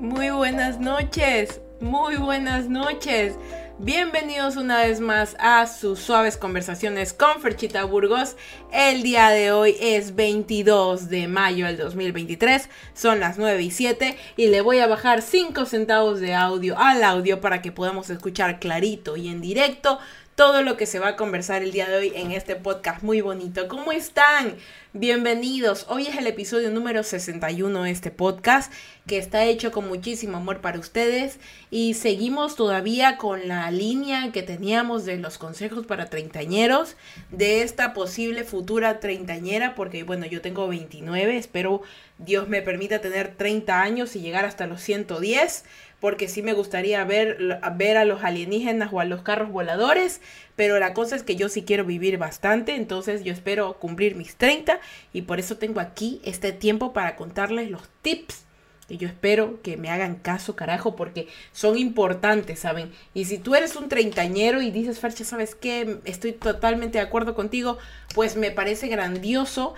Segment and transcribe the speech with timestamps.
[0.00, 3.34] Muy buenas noches, muy buenas noches.
[3.78, 8.34] Bienvenidos una vez más a sus suaves conversaciones con Ferchita Burgos.
[8.72, 14.16] El día de hoy es 22 de mayo del 2023, son las 9 y 7
[14.38, 18.58] y le voy a bajar 5 centavos de audio al audio para que podamos escuchar
[18.58, 19.98] clarito y en directo
[20.40, 23.20] todo lo que se va a conversar el día de hoy en este podcast muy
[23.20, 23.68] bonito.
[23.68, 24.56] ¿Cómo están?
[24.94, 25.84] Bienvenidos.
[25.90, 28.72] Hoy es el episodio número 61 de este podcast
[29.06, 31.38] que está hecho con muchísimo amor para ustedes
[31.70, 36.96] y seguimos todavía con la línea que teníamos de los consejos para treintañeros,
[37.30, 41.82] de esta posible futura treintañera, porque bueno, yo tengo 29, espero
[42.16, 45.64] Dios me permita tener 30 años y llegar hasta los 110
[46.00, 50.20] porque sí me gustaría ver, ver a los alienígenas o a los carros voladores,
[50.56, 54.36] pero la cosa es que yo sí quiero vivir bastante, entonces yo espero cumplir mis
[54.36, 54.80] 30
[55.12, 58.44] y por eso tengo aquí este tiempo para contarles los tips
[58.90, 62.90] que yo espero que me hagan caso, carajo, porque son importantes, ¿saben?
[63.14, 66.00] Y si tú eres un treintañero y dices, Fercha, ¿sabes qué?
[66.04, 67.78] Estoy totalmente de acuerdo contigo,
[68.16, 69.76] pues me parece grandioso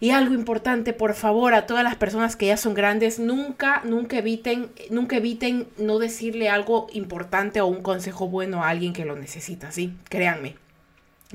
[0.00, 4.16] y algo importante, por favor, a todas las personas que ya son grandes, nunca, nunca
[4.16, 9.14] eviten, nunca eviten no decirle algo importante o un consejo bueno a alguien que lo
[9.14, 9.92] necesita, ¿sí?
[10.08, 10.56] Créanme,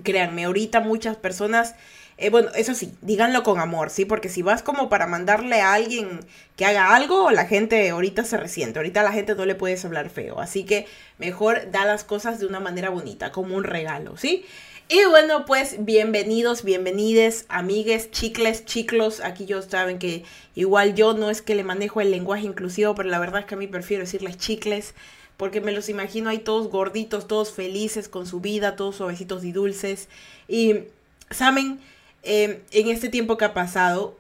[0.01, 1.75] créanme, ahorita muchas personas,
[2.17, 4.03] eh, bueno, eso sí, díganlo con amor, ¿sí?
[4.03, 6.21] Porque si vas como para mandarle a alguien
[6.55, 10.09] que haga algo, la gente ahorita se resiente, ahorita la gente no le puedes hablar
[10.09, 10.87] feo, así que
[11.19, 14.43] mejor da las cosas de una manera bonita, como un regalo, ¿sí?
[14.87, 19.19] Y bueno, pues bienvenidos, bienvenides, amigues, chicles, chiclos.
[19.19, 23.09] Aquí yo saben que igual yo no es que le manejo el lenguaje inclusivo, pero
[23.09, 24.93] la verdad es que a mí prefiero decirles chicles,
[25.37, 29.51] porque me los imagino ahí todos gorditos, todos felices con su vida, todos suavecitos y
[29.51, 30.07] dulces.
[30.47, 30.83] Y,
[31.31, 31.79] ¿saben?
[32.21, 34.15] Em, en este tiempo que ha pasado,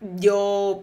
[0.00, 0.82] yo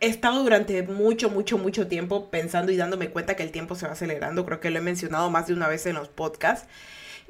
[0.00, 3.86] he estado durante mucho, mucho, mucho tiempo pensando y dándome cuenta que el tiempo se
[3.86, 4.46] va acelerando.
[4.46, 6.66] Creo que lo he mencionado más de una vez en los podcasts.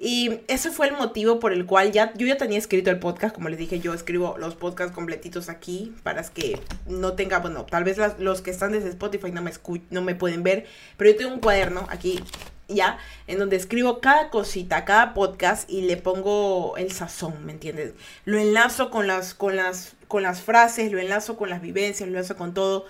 [0.02, 3.34] Y ese fue el motivo por el cual ya yo ya tenía escrito el podcast,
[3.34, 7.84] como les dije, yo escribo los podcasts completitos aquí para que no tenga, bueno, tal
[7.84, 9.52] vez los que están desde Spotify no me,
[9.90, 10.64] no me pueden ver,
[10.96, 12.18] pero yo tengo un cuaderno aquí
[12.66, 12.96] ya,
[13.26, 17.92] en donde escribo cada cosita, cada podcast y le pongo el sazón, ¿me entiendes?
[18.24, 22.16] Lo enlazo con las, con las, con las frases, lo enlazo con las vivencias, lo
[22.16, 22.86] enlazo con todo.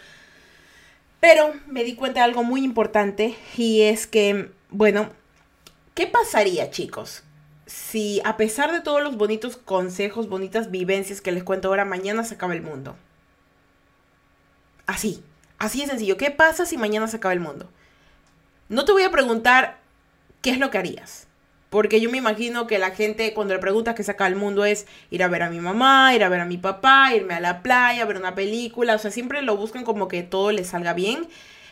[1.18, 5.10] Pero me di cuenta de algo muy importante y es que, bueno,
[5.94, 7.24] ¿Qué pasaría, chicos?
[7.66, 12.24] Si a pesar de todos los bonitos consejos, bonitas vivencias que les cuento ahora, mañana
[12.24, 12.96] se acaba el mundo.
[14.86, 15.22] Así,
[15.58, 16.16] así de sencillo.
[16.16, 17.70] ¿Qué pasa si mañana se acaba el mundo?
[18.68, 19.78] No te voy a preguntar
[20.42, 21.26] qué es lo que harías.
[21.70, 24.64] Porque yo me imagino que la gente cuando le preguntas qué se acaba el mundo
[24.64, 27.40] es ir a ver a mi mamá, ir a ver a mi papá, irme a
[27.40, 28.96] la playa, ver una película.
[28.96, 31.28] O sea, siempre lo buscan como que todo les salga bien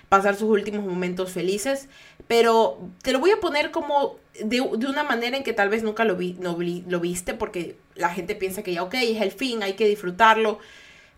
[0.09, 1.89] pasar sus últimos momentos felices,
[2.29, 6.05] pero te lo voy a poner como de, una manera en que tal vez nunca
[6.05, 6.57] lo, vi, no,
[6.87, 10.59] lo viste, porque la gente piensa que ya, ok, es el fin, hay que disfrutarlo,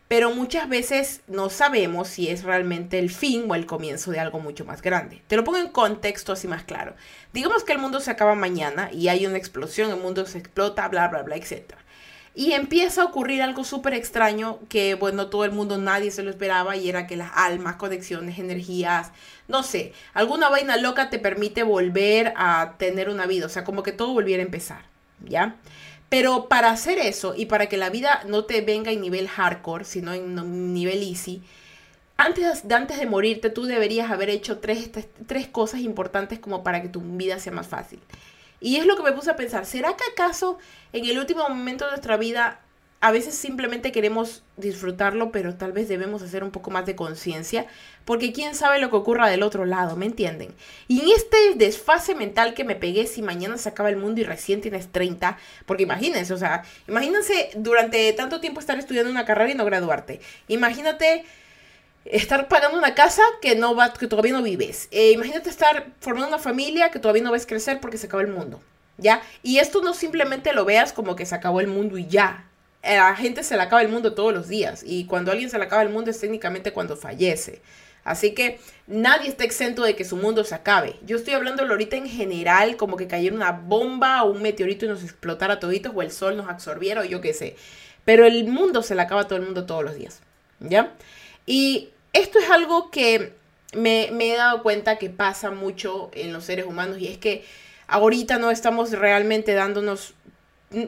[0.09, 4.41] pero muchas veces no sabemos si es realmente el fin o el comienzo de algo
[4.41, 5.23] mucho más grande.
[5.27, 6.95] Te lo pongo en contexto así más claro.
[7.33, 10.89] Digamos que el mundo se acaba mañana y hay una explosión, el mundo se explota,
[10.89, 11.75] bla, bla, bla, etc.
[12.35, 16.31] Y empieza a ocurrir algo súper extraño que, bueno, todo el mundo, nadie se lo
[16.31, 19.11] esperaba y era que las almas, conexiones, energías,
[19.49, 23.83] no sé, alguna vaina loca te permite volver a tener una vida, o sea, como
[23.83, 24.85] que todo volviera a empezar,
[25.25, 25.57] ¿ya?
[26.09, 29.85] Pero para hacer eso y para que la vida no te venga en nivel hardcore,
[29.85, 31.43] sino en nivel easy,
[32.17, 34.91] antes de, antes de morirte tú deberías haber hecho tres,
[35.27, 37.99] tres cosas importantes como para que tu vida sea más fácil.
[38.61, 40.59] Y es lo que me puse a pensar, ¿será que acaso
[40.93, 42.61] en el último momento de nuestra vida
[43.01, 47.67] a veces simplemente queremos disfrutarlo, pero tal vez debemos hacer un poco más de conciencia,
[48.05, 50.55] porque quién sabe lo que ocurra del otro lado, ¿me entienden?
[50.87, 54.25] Y en este desfase mental que me pegué si mañana se acaba el mundo y
[54.25, 59.51] recién tienes 30, porque imagínense, o sea, imagínense durante tanto tiempo estar estudiando una carrera
[59.51, 60.21] y no graduarte.
[60.49, 61.25] Imagínate
[62.11, 64.89] estar pagando una casa que no va, que todavía no vives.
[64.91, 68.29] Eh, imagínate estar formando una familia que todavía no ves crecer porque se acaba el
[68.29, 68.61] mundo.
[68.99, 69.23] ¿Ya?
[69.43, 72.47] Y esto no simplemente lo veas como que se acabó el mundo y ya.
[72.83, 74.83] A la gente se le acaba el mundo todos los días.
[74.85, 77.63] Y cuando alguien se le acaba el mundo es técnicamente cuando fallece.
[78.05, 80.97] Así que nadie está exento de que su mundo se acabe.
[81.05, 84.89] Yo estoy hablando ahorita en general, como que cayera una bomba o un meteorito y
[84.89, 87.57] nos explotara toditos, o el sol nos absorbiera, o yo qué sé.
[88.05, 90.21] Pero el mundo se le acaba a todo el mundo todos los días.
[90.61, 90.95] ¿Ya?
[91.47, 93.35] Y esto es algo que
[93.75, 97.45] me, he dado cuenta que pasa mucho en los seres humanos y es que
[97.87, 100.15] ahorita no estamos realmente dándonos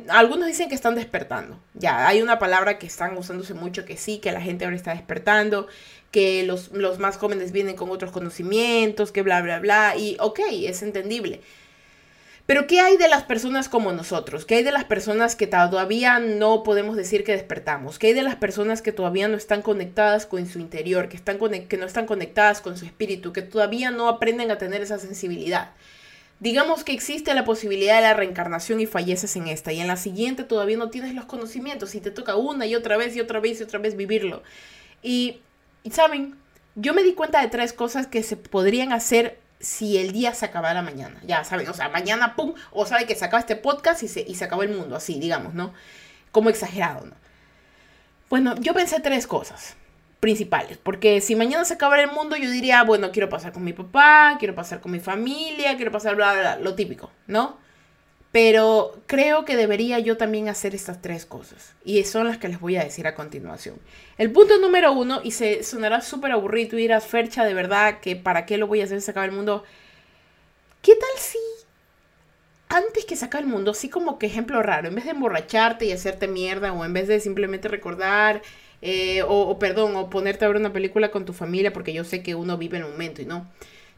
[0.08, 1.58] algunos dicen que están despertando.
[1.74, 4.94] Ya, hay una palabra que están usándose mucho que sí, que la gente ahora está
[4.94, 5.66] despertando,
[6.12, 9.96] que los, los más jóvenes vienen con otros conocimientos, que bla, bla, bla.
[9.96, 11.40] Y ok, es entendible.
[12.52, 14.44] Pero ¿qué hay de las personas como nosotros?
[14.44, 17.98] ¿Qué hay de las personas que todavía no podemos decir que despertamos?
[17.98, 21.38] ¿Qué hay de las personas que todavía no están conectadas con su interior, que, están
[21.38, 25.70] que no están conectadas con su espíritu, que todavía no aprenden a tener esa sensibilidad?
[26.40, 29.96] Digamos que existe la posibilidad de la reencarnación y falleces en esta y en la
[29.96, 33.40] siguiente todavía no tienes los conocimientos y te toca una y otra vez y otra
[33.40, 34.42] vez y otra vez vivirlo.
[35.02, 35.40] Y,
[35.90, 36.36] saben,
[36.74, 40.44] yo me di cuenta de tres cosas que se podrían hacer si el día se
[40.44, 41.18] acabara mañana.
[41.24, 44.20] Ya saben, o sea, mañana, pum, o sabe que se acaba este podcast y se,
[44.20, 45.72] y se acabó el mundo, así, digamos, ¿no?
[46.32, 47.14] Como exagerado, ¿no?
[48.28, 49.76] Bueno, yo pensé tres cosas
[50.22, 50.78] principales.
[50.78, 54.36] Porque si mañana se acabara el mundo, yo diría, bueno, quiero pasar con mi papá,
[54.38, 57.58] quiero pasar con mi familia, quiero pasar, bla, bla, lo típico, ¿no?
[58.32, 61.74] Pero creo que debería yo también hacer estas tres cosas.
[61.84, 63.76] Y son las que les voy a decir a continuación.
[64.18, 68.16] El punto número uno, y se sonará súper aburrido y dirás, Fercha, de verdad, que
[68.16, 69.64] para qué lo voy a hacer se acaba el mundo.
[70.80, 71.38] ¿Qué tal si
[72.68, 75.84] antes que se acabe el mundo, así como que ejemplo raro, en vez de emborracharte
[75.84, 78.40] y hacerte mierda, o en vez de simplemente recordar
[78.82, 82.22] eh, o, perdón, o ponerte a ver una película con tu familia, porque yo sé
[82.22, 83.48] que uno vive el momento y no.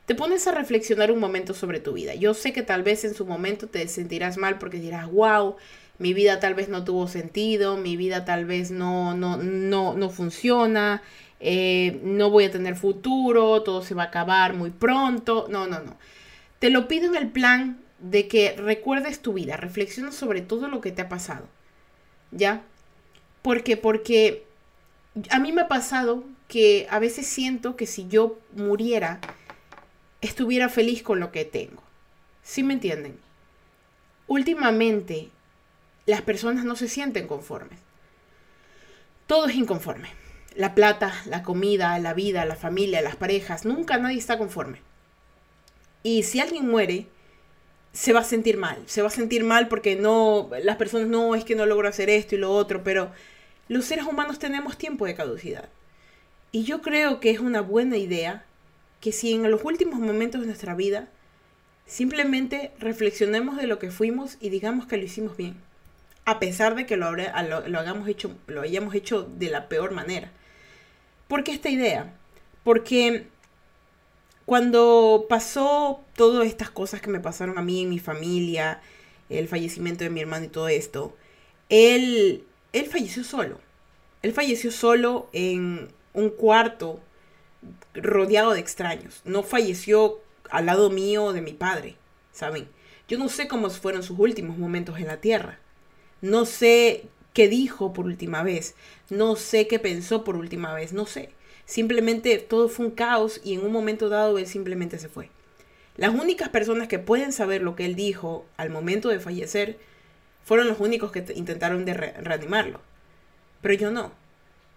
[0.06, 2.14] Te pones a reflexionar un momento sobre tu vida.
[2.14, 5.56] Yo sé que tal vez en su momento te sentirás mal porque dirás, wow,
[5.98, 10.10] mi vida tal vez no tuvo sentido, mi vida tal vez no, no, no, no
[10.10, 11.02] funciona,
[11.40, 15.46] eh, no voy a tener futuro, todo se va a acabar muy pronto.
[15.48, 15.96] No, no, no.
[16.58, 20.82] Te lo pido en el plan de que recuerdes tu vida, reflexiona sobre todo lo
[20.82, 21.48] que te ha pasado.
[22.30, 22.62] ¿Ya?
[23.40, 24.44] Porque, porque
[25.30, 29.20] a mí me ha pasado que a veces siento que si yo muriera,
[30.24, 31.82] estuviera feliz con lo que tengo.
[32.42, 33.18] ¿Sí me entienden?
[34.26, 35.30] Últimamente,
[36.06, 37.78] las personas no se sienten conformes.
[39.26, 40.08] Todo es inconforme.
[40.54, 44.80] La plata, la comida, la vida, la familia, las parejas, nunca nadie está conforme.
[46.02, 47.06] Y si alguien muere,
[47.92, 48.82] se va a sentir mal.
[48.86, 52.08] Se va a sentir mal porque no, las personas no, es que no logro hacer
[52.08, 53.10] esto y lo otro, pero
[53.68, 55.68] los seres humanos tenemos tiempo de caducidad.
[56.52, 58.44] Y yo creo que es una buena idea
[59.04, 61.10] que si en los últimos momentos de nuestra vida
[61.84, 65.56] simplemente reflexionemos de lo que fuimos y digamos que lo hicimos bien,
[66.24, 70.32] a pesar de que lo, hagamos hecho, lo hayamos hecho de la peor manera.
[71.28, 72.14] ¿Por qué esta idea?
[72.62, 73.26] Porque
[74.46, 78.80] cuando pasó todas estas cosas que me pasaron a mí y mi familia,
[79.28, 81.14] el fallecimiento de mi hermano y todo esto,
[81.68, 83.60] él él falleció solo.
[84.22, 87.00] Él falleció solo en un cuarto
[87.94, 89.20] rodeado de extraños.
[89.24, 90.20] No falleció
[90.50, 91.96] al lado mío de mi padre,
[92.32, 92.68] ¿saben?
[93.08, 95.58] Yo no sé cómo fueron sus últimos momentos en la tierra.
[96.20, 98.74] No sé qué dijo por última vez.
[99.10, 100.92] No sé qué pensó por última vez.
[100.92, 101.30] No sé.
[101.66, 105.30] Simplemente todo fue un caos y en un momento dado él simplemente se fue.
[105.96, 109.78] Las únicas personas que pueden saber lo que él dijo al momento de fallecer
[110.44, 112.80] fueron los únicos que intentaron de reanimarlo.
[113.60, 114.12] Pero yo no.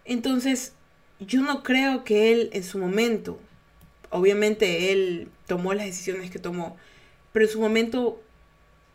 [0.05, 0.73] Entonces,
[1.19, 3.39] yo no creo que él en su momento,
[4.09, 6.77] obviamente él tomó las decisiones que tomó,
[7.33, 8.21] pero en su momento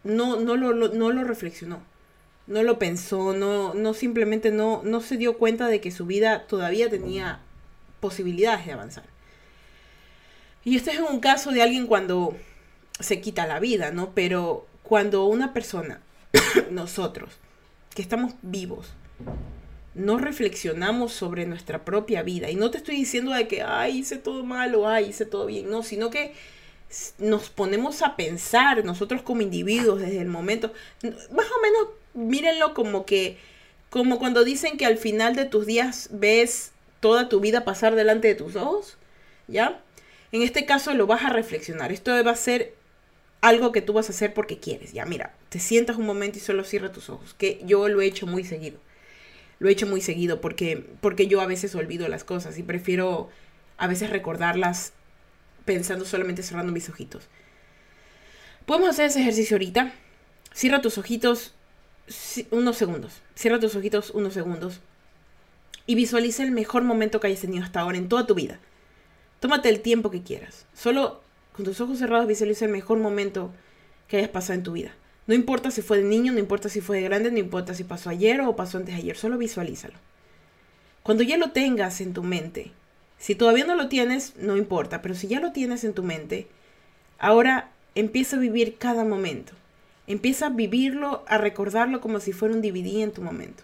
[0.05, 1.83] no, no, lo, no lo reflexionó,
[2.47, 6.47] no lo pensó, no, no simplemente no, no se dio cuenta de que su vida
[6.47, 7.41] todavía tenía
[8.01, 9.05] posibilidades de avanzar.
[10.65, 12.37] Y este es un caso de alguien cuando
[13.01, 14.11] se quita la vida, ¿no?
[14.15, 16.01] Pero cuando una persona
[16.71, 17.31] nosotros,
[17.95, 18.93] que estamos vivos,
[19.95, 22.51] no reflexionamos sobre nuestra propia vida.
[22.51, 25.47] Y no te estoy diciendo de que, ay, hice todo mal o ay, hice todo
[25.47, 25.71] bien.
[25.71, 26.33] No, sino que
[27.19, 30.73] nos ponemos a pensar nosotros como individuos desde el momento.
[31.03, 33.39] Más o menos, mírenlo como que,
[33.91, 38.29] como cuando dicen que al final de tus días ves toda tu vida pasar delante
[38.29, 38.97] de tus ojos.
[39.49, 39.83] ¿Ya?
[40.33, 41.93] En este caso lo vas a reflexionar.
[41.93, 42.75] Esto va a ser
[43.43, 44.93] algo que tú vas a hacer porque quieres.
[44.95, 48.07] Ya, mira, te sientas un momento y solo cierra tus ojos, que yo lo he
[48.07, 48.79] hecho muy seguido.
[49.63, 53.31] Lo he hecho muy seguido porque, porque yo a veces olvido las cosas y prefiero
[53.79, 54.93] a veces recordarlas
[55.65, 57.29] pensando solamente cerrando mis ojitos.
[58.67, 59.93] Podemos hacer ese ejercicio ahorita.
[60.53, 61.55] Cierra tus ojitos
[62.51, 63.23] unos segundos.
[63.37, 64.81] Cierra tus ojitos unos segundos.
[65.87, 68.59] Y visualiza el mejor momento que hayas tenido hasta ahora en toda tu vida.
[69.39, 70.67] Tómate el tiempo que quieras.
[70.75, 73.53] Solo con tus ojos cerrados visualiza el mejor momento
[74.09, 74.91] que hayas pasado en tu vida.
[75.27, 77.85] No importa si fue de niño, no importa si fue de grande, no importa si
[77.85, 79.95] pasó ayer o pasó antes ayer, solo visualízalo.
[81.03, 82.73] Cuando ya lo tengas en tu mente,
[83.19, 86.49] si todavía no lo tienes, no importa, pero si ya lo tienes en tu mente,
[87.19, 89.53] ahora empieza a vivir cada momento.
[90.09, 93.63] Empieza a vivirlo, a recordarlo como si fuera un DVD en tu momento.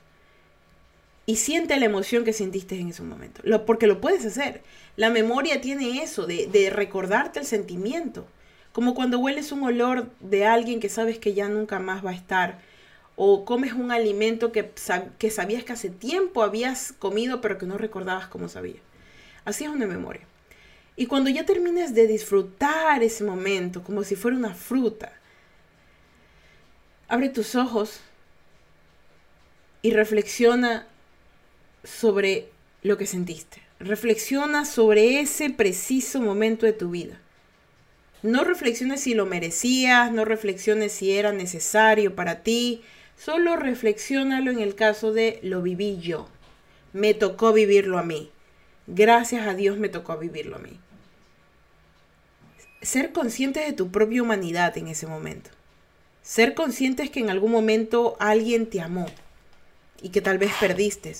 [1.27, 3.41] Y siente la emoción que sentiste en ese momento.
[3.45, 4.62] Lo, porque lo puedes hacer.
[4.97, 8.27] La memoria tiene eso, de recordarte el sentimiento.
[8.73, 12.15] Como cuando hueles un olor de alguien que sabes que ya nunca más va a
[12.15, 12.61] estar.
[13.17, 14.71] O comes un alimento que,
[15.19, 18.81] que sabías que hace tiempo habías comido pero que no recordabas cómo sabía.
[19.45, 20.23] Así es una memoria.
[20.97, 25.13] Y cuando ya termines de disfrutar ese momento como si fuera una fruta,
[27.09, 28.01] abre tus ojos
[29.81, 30.87] y reflexiona
[31.85, 32.51] sobre
[32.83, 33.63] lo que sentiste.
[33.81, 37.21] Reflexiona sobre ese preciso momento de tu vida.
[38.23, 42.83] No reflexiones si lo merecías, no reflexiones si era necesario para ti,
[43.17, 46.29] solo reflexiónalo en el caso de lo viví yo.
[46.93, 48.31] Me tocó vivirlo a mí.
[48.89, 50.81] Gracias a Dios me tocó vivirlo a mí.
[52.83, 55.51] Ser consciente de tu propia humanidad en ese momento.
[56.23, 59.07] Ser consciente es que en algún momento alguien te amó
[60.03, 61.15] y que tal vez perdiste.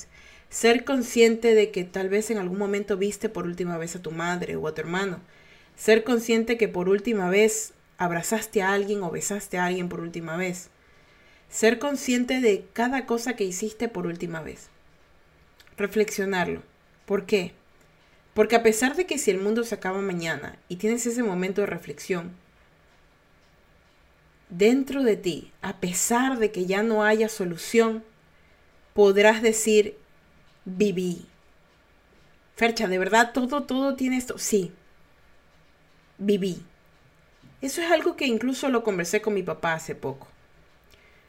[0.51, 4.11] Ser consciente de que tal vez en algún momento viste por última vez a tu
[4.11, 5.21] madre o a tu hermano.
[5.79, 10.37] Ser consciente que por última vez abrazaste a alguien o besaste a alguien por última
[10.37, 10.71] vez.
[11.49, 14.71] Ser consciente de cada cosa que hiciste por última vez.
[15.77, 16.63] Reflexionarlo.
[17.07, 17.53] ¿Por qué?
[18.35, 21.61] Porque a pesar de que si el mundo se acaba mañana y tienes ese momento
[21.61, 22.33] de reflexión,
[24.51, 28.03] dentro de ti, a pesar de que ya no haya solución,
[28.95, 29.97] podrás decir,
[30.65, 31.27] viví.
[32.57, 34.39] Fercha, ¿de verdad todo, todo tiene esto?
[34.39, 34.73] Sí,
[36.19, 36.63] viví.
[37.61, 40.29] Eso es algo que incluso lo conversé con mi papá hace poco.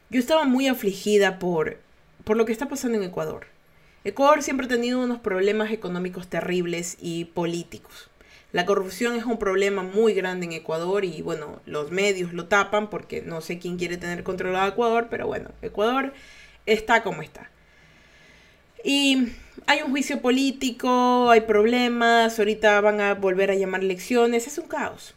[0.10, 1.78] Yo estaba muy afligida por,
[2.24, 3.48] por lo que está pasando en Ecuador.
[4.04, 8.10] Ecuador siempre ha tenido unos problemas económicos terribles y políticos.
[8.52, 12.90] La corrupción es un problema muy grande en Ecuador y bueno, los medios lo tapan
[12.90, 16.14] porque no sé quién quiere tener controlado a Ecuador, pero bueno, Ecuador
[16.66, 17.52] está como está.
[18.84, 19.34] Y
[19.68, 24.68] hay un juicio político, hay problemas, ahorita van a volver a llamar elecciones, es un
[24.68, 25.14] caos.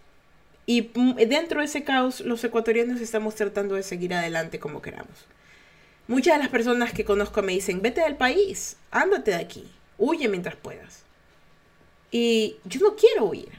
[0.67, 0.91] Y
[1.27, 5.27] dentro de ese caos, los ecuatorianos estamos tratando de seguir adelante como queramos.
[6.09, 10.29] Muchas de las personas que conozco me dicen, vete del país, ándate de aquí, huye
[10.29, 11.03] mientras puedas.
[12.11, 13.51] Y yo no quiero huir.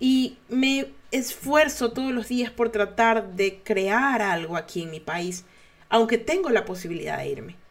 [0.00, 5.44] Y me esfuerzo todos los días por tratar de crear algo aquí en mi país,
[5.88, 7.61] aunque tengo la posibilidad de irme.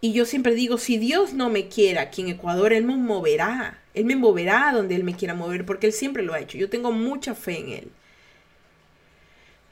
[0.00, 3.80] Y yo siempre digo, si Dios no me quiere aquí en Ecuador, Él me moverá.
[3.94, 6.56] Él me moverá donde Él me quiera mover, porque Él siempre lo ha hecho.
[6.56, 7.90] Yo tengo mucha fe en Él.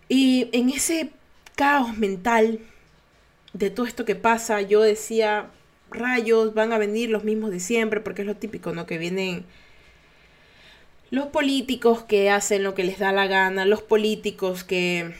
[0.08, 1.10] Y en ese
[1.54, 2.60] caos mental
[3.52, 5.50] de todo esto que pasa, yo decía,
[5.90, 8.86] rayos, van a venir los mismos de siempre, porque es lo típico, ¿no?
[8.86, 9.44] Que vienen
[11.10, 15.14] los políticos que hacen lo que les da la gana, los políticos que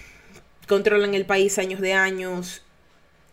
[0.69, 2.63] controlan el país años de años.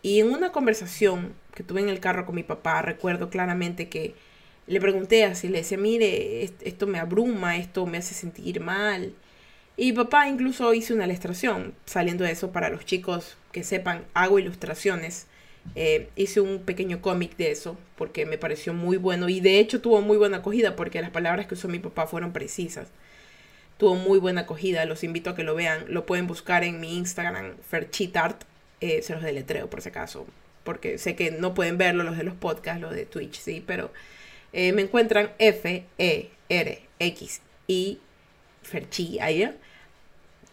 [0.04, 4.16] Y en una conversación que tuve en el carro con mi papá, recuerdo claramente que
[4.68, 9.14] le pregunté así, le decía, mire, esto me abruma, esto me hace sentir mal.
[9.76, 14.40] Y papá incluso hizo una ilustración saliendo de eso para los chicos que sepan, hago
[14.40, 15.28] ilustraciones.
[15.76, 19.80] Eh, hice un pequeño cómic de eso porque me pareció muy bueno y de hecho
[19.80, 22.90] tuvo muy buena acogida porque las palabras que usó mi papá fueron precisas.
[23.78, 25.86] Tuvo muy buena acogida, los invito a que lo vean.
[25.88, 28.44] Lo pueden buscar en mi Instagram, Ferchitart.
[28.82, 30.28] Eh, se los deletreo por si acaso,
[30.64, 33.92] porque sé que no pueden verlo los de los podcasts, los de Twitch, sí, pero
[34.54, 38.00] eh, me encuentran F, E, R, X, I,
[38.62, 39.50] Ferchi, ahí,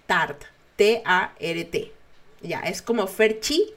[0.07, 0.45] Tart,
[0.77, 1.93] T-A-R-T.
[2.43, 3.75] Ya, es como Ferchi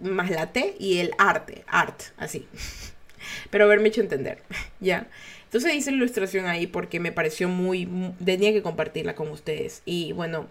[0.00, 2.46] más la T y el arte, art, así.
[3.50, 4.42] Pero haberme hecho entender,
[4.80, 5.08] ya.
[5.44, 7.88] Entonces hice la ilustración ahí porque me pareció muy,
[8.24, 9.82] tenía que compartirla con ustedes.
[9.84, 10.46] Y bueno,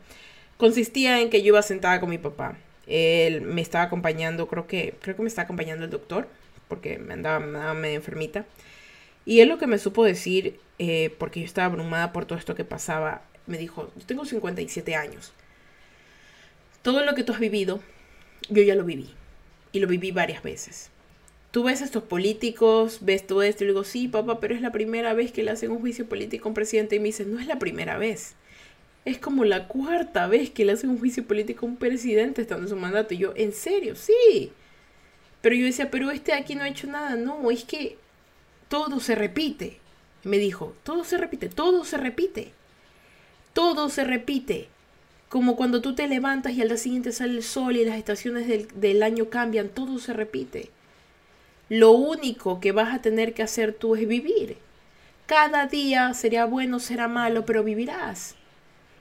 [0.57, 2.57] consistía en que yo iba sentada con mi papá.
[2.89, 6.27] Él me estaba acompañando, creo que, creo que me está acompañando el doctor,
[6.67, 8.45] porque me andaba, me medio enfermita.
[9.25, 12.55] Y él lo que me supo decir, eh, porque yo estaba abrumada por todo esto
[12.55, 15.33] que pasaba, me dijo, yo tengo 57 años.
[16.81, 17.79] Todo lo que tú has vivido,
[18.49, 19.13] yo ya lo viví.
[19.71, 20.89] Y lo viví varias veces.
[21.51, 24.71] Tú ves a estos políticos, ves todo esto y digo, sí, papá, pero es la
[24.71, 26.95] primera vez que le hacen un juicio político a un presidente.
[26.95, 28.35] Y me dice, no es la primera vez.
[29.05, 32.63] Es como la cuarta vez que le hacen un juicio político a un presidente estando
[32.65, 33.13] en su mandato.
[33.13, 33.95] Y yo, ¿en serio?
[33.95, 34.51] Sí.
[35.41, 37.15] Pero yo decía, pero este aquí no ha hecho nada.
[37.15, 37.97] No, es que
[38.67, 39.79] todo se repite.
[40.23, 42.51] me dijo, todo se repite, todo se repite.
[43.53, 44.67] Todo se repite.
[45.29, 48.47] Como cuando tú te levantas y al día siguiente sale el sol y las estaciones
[48.47, 50.69] del, del año cambian, todo se repite.
[51.69, 54.57] Lo único que vas a tener que hacer tú es vivir.
[55.27, 58.35] Cada día sería bueno, será malo, pero vivirás.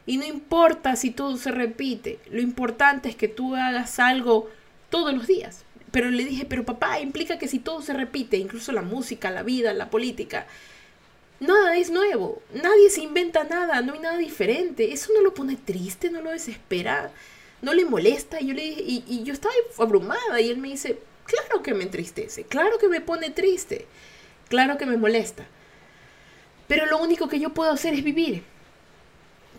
[0.08, 4.48] Y no importa si todo se repite, lo importante es que tú hagas algo
[4.88, 5.66] todos los días.
[5.90, 9.42] Pero le dije, pero papá, implica que si todo se repite, incluso la música, la
[9.42, 10.46] vida, la política,
[11.40, 14.94] nada es nuevo, nadie se inventa nada, no hay nada diferente.
[14.94, 17.10] Eso no lo pone triste, no lo desespera,
[17.60, 18.40] no le molesta.
[18.40, 21.74] Y yo le dije, y, y yo estaba abrumada y él me dice, claro que
[21.74, 23.84] me entristece, claro que me pone triste,
[24.48, 25.44] claro que me molesta.
[26.66, 28.42] Pero lo único que yo puedo hacer es vivir,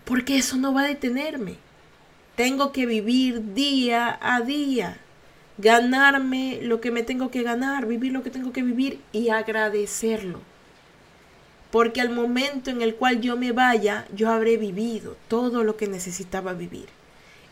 [0.10, 1.56] porque eso no va a detenerme.
[2.36, 4.98] Tengo que vivir día a día
[5.60, 10.40] ganarme lo que me tengo que ganar, vivir lo que tengo que vivir y agradecerlo.
[11.70, 15.88] Porque al momento en el cual yo me vaya, yo habré vivido todo lo que
[15.88, 16.88] necesitaba vivir.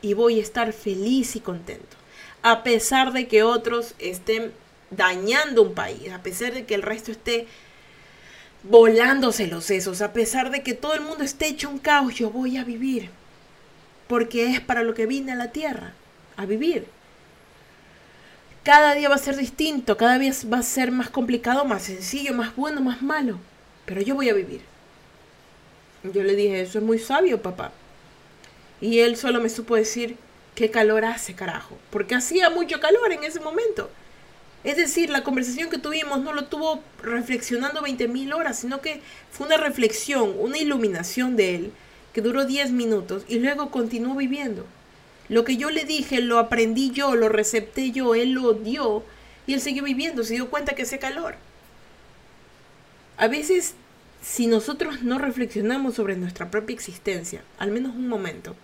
[0.02, 1.96] Y voy a estar feliz y contento.
[2.42, 4.52] A pesar de que otros estén
[4.90, 7.46] dañando un país, a pesar de que el resto esté
[8.70, 12.30] volándose los sesos, a pesar de que todo el mundo esté hecho un caos, yo
[12.30, 13.10] voy a vivir.
[14.08, 15.94] Porque es para lo que vine a la tierra,
[16.36, 16.88] a vivir.
[18.64, 22.34] Cada día va a ser distinto, cada día va a ser más complicado, más sencillo,
[22.34, 23.40] más bueno, más malo.
[23.86, 24.62] Pero yo voy a vivir.
[26.04, 27.72] Yo le dije, eso es muy sabio, papá.
[28.82, 30.18] Y él solo me supo decir,
[30.56, 31.78] qué calor hace, carajo.
[31.90, 33.90] Porque hacía mucho calor en ese momento.
[34.64, 39.48] Es decir, la conversación que tuvimos no lo tuvo reflexionando 20.000 horas, sino que fue
[39.48, 41.72] una reflexión, una iluminación de él,
[42.14, 44.66] que duró 10 minutos y luego continuó viviendo.
[45.30, 49.04] Lo que yo le dije lo aprendí yo, lo recepté yo, él lo dio
[49.46, 51.36] y él siguió viviendo, se dio cuenta que hace calor.
[53.18, 53.76] A veces,
[54.22, 58.56] si nosotros no reflexionamos sobre nuestra propia existencia, al menos un momento,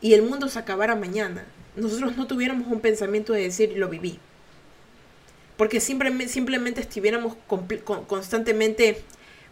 [0.00, 1.44] y el mundo se acabara mañana,
[1.76, 4.18] nosotros no tuviéramos un pensamiento de decir lo viví.
[5.56, 7.36] Porque simplemente, simplemente estuviéramos
[8.06, 9.02] constantemente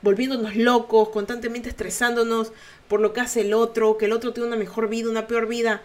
[0.03, 2.53] volviéndonos locos, constantemente estresándonos
[2.89, 5.47] por lo que hace el otro, que el otro tiene una mejor vida, una peor
[5.47, 5.83] vida.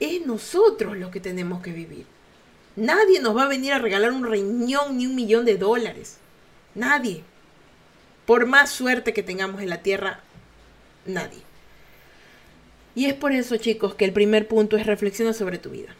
[0.00, 2.06] Es nosotros lo que tenemos que vivir.
[2.76, 6.18] Nadie nos va a venir a regalar un riñón ni un millón de dólares.
[6.74, 7.22] Nadie.
[8.26, 10.20] Por más suerte que tengamos en la tierra,
[11.06, 11.42] nadie.
[12.94, 15.94] Y es por eso, chicos, que el primer punto es reflexiona sobre tu vida.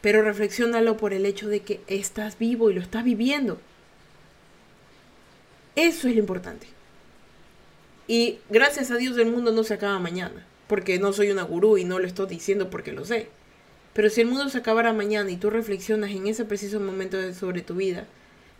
[0.00, 3.58] Pero reflexionalo por el hecho de que estás vivo y lo estás viviendo.
[5.76, 6.66] Eso es lo importante.
[8.06, 11.78] Y gracias a Dios el mundo no se acaba mañana, porque no soy una gurú
[11.78, 13.28] y no lo estoy diciendo porque lo sé.
[13.92, 17.62] Pero si el mundo se acabara mañana y tú reflexionas en ese preciso momento sobre
[17.62, 18.06] tu vida,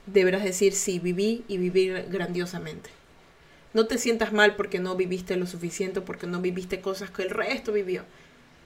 [0.06, 2.90] deberás decir sí, viví y vivir grandiosamente.
[3.74, 7.30] No te sientas mal porque no viviste lo suficiente, porque no viviste cosas que el
[7.30, 8.04] resto vivió.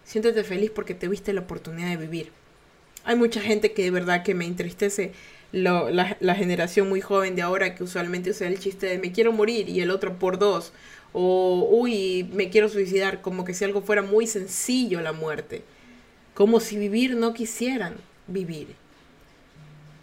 [0.04, 2.30] Siéntete feliz porque te viste la oportunidad de vivir.
[3.04, 5.12] Hay mucha gente que de verdad que me entristece
[5.50, 9.70] la, generación muy joven de ahora que usualmente usa el chiste de me quiero morir
[9.70, 10.72] y el otro por dos.
[11.14, 15.62] O uy, me quiero suicidar, como que si algo fuera muy sencillo la muerte.
[16.34, 18.74] Como si vivir no quisieran vivir.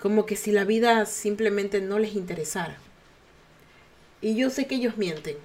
[0.01, 2.79] Como que si la vida simplemente no les interesara.
[4.25, 5.37] Y yo sé que ellos mienten.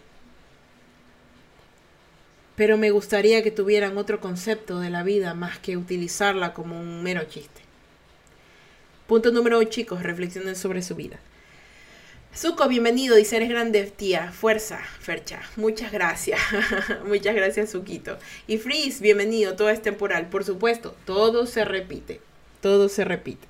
[2.56, 7.02] Pero me gustaría que tuvieran otro concepto de la vida más que utilizarla como un
[7.02, 7.60] mero chiste.
[9.06, 11.18] Punto número 8, chicos, reflexionen sobre su vida.
[12.34, 14.32] Zuko, bienvenido, dice eres grande, tía.
[14.32, 15.42] Fuerza, Fercha.
[15.56, 16.40] Muchas gracias.
[17.04, 18.16] Muchas gracias, Zuquito.
[18.46, 20.30] Y Freeze, bienvenido, todo es temporal.
[20.30, 22.22] Por supuesto, todo se repite.
[22.62, 23.49] Todo se repite.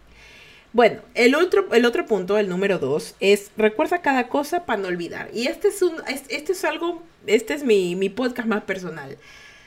[0.72, 4.88] Bueno, el otro, el otro punto, el número 2, es recuerda cada cosa para no
[4.88, 5.28] olvidar.
[5.35, 9.16] Y este es un, este es algo, este es mi, mi podcast más personal.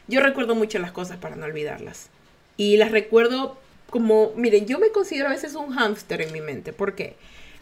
[0.07, 2.09] Yo recuerdo mucho las cosas para no olvidarlas.
[2.55, 3.57] Y las recuerdo
[3.89, 6.71] como, miren, yo me considero a veces un hámster en mi mente.
[6.71, 7.15] ¿Por qué?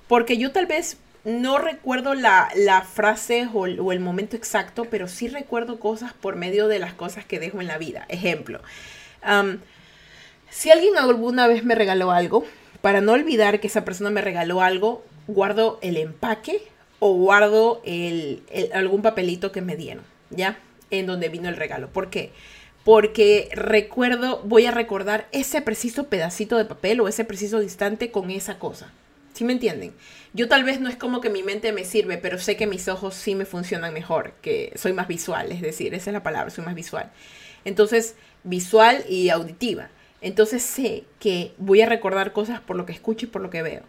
[0.07, 2.51] Porque yo tal vez no recuerdo la,
[2.93, 7.39] frase o, el momento exacto, pero sí recuerdo cosas por medio de las cosas que
[7.39, 8.05] dejo en la vida.
[8.09, 8.61] Ejemplo,
[10.49, 12.45] si alguien alguna vez me regaló algo,
[12.81, 16.61] para no olvidar que esa persona me regaló algo, guardo el empaque
[16.99, 20.59] o guardo el, algún papelito que me dieron, ¿ya?
[20.89, 21.89] En donde vino el regalo.
[21.89, 22.31] ¿Por qué?
[22.83, 28.31] porque recuerdo, voy a recordar ese preciso pedacito de papel o ese preciso instante con
[28.31, 28.91] esa cosa.
[29.33, 29.93] ¿Sí me entienden?
[30.33, 32.87] Yo tal vez no es como que mi mente me sirve, pero sé que mis
[32.87, 36.49] ojos sí me funcionan mejor, que soy más visual, es decir, esa es la palabra,
[36.49, 37.11] soy más visual.
[37.63, 39.89] Entonces, visual y auditiva.
[40.21, 43.63] Entonces sé que voy a recordar cosas por lo que escucho y por lo que
[43.63, 43.81] veo.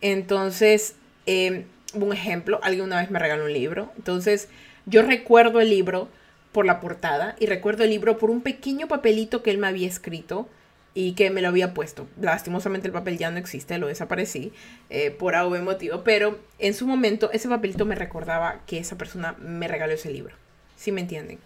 [0.00, 3.92] Entonces, em, un ejemplo, alguien una vez me regaló un libro.
[3.96, 4.48] Entonces,
[4.86, 6.08] yo recuerdo el libro
[6.52, 9.88] por la portada y recuerdo el libro por un pequeño papelito que él me había
[9.88, 10.48] escrito
[10.94, 12.08] y que me lo había puesto.
[12.18, 14.52] Lastimosamente el papel ya no existe, lo desaparecí
[14.88, 19.34] eh, por algún motivo, pero en su momento ese papelito me recordaba que esa persona
[19.38, 20.34] me regaló ese libro.
[20.76, 21.38] ¿Sí me entienden?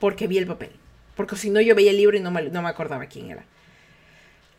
[0.00, 0.70] Porque vi el papel.
[1.14, 3.44] Porque si no yo veía el libro y no me, no me acordaba quién era.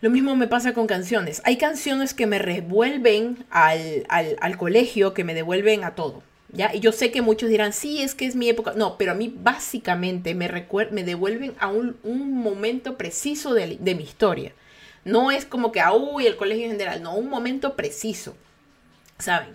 [0.02, 1.42] Lo mismo me pasa con canciones.
[1.44, 6.24] Hay canciones que me revuelven al, al, colegio, que me devuelven a todo.
[6.52, 6.74] ¿Ya?
[6.74, 8.74] Y yo sé que muchos dirán, sí, es que es mi época.
[8.76, 10.50] No, pero a mí básicamente me,
[10.92, 14.54] me devuelven a un, un momento preciso de, de, mi historia.
[15.04, 17.04] No es como que, ah, uy, el colegio en general.
[17.04, 18.36] No, un momento preciso.
[19.18, 19.50] ¿Saben?